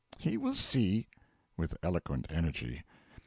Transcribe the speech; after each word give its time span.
He 0.17 0.35
will 0.35 0.55
see. 0.55 1.05
(With 1.57 1.77
eloquent 1.83 2.25
energy.) 2.27 2.81